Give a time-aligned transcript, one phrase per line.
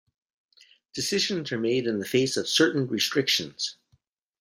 [0.95, 3.77] Decisions are made in the face of certain restrictions.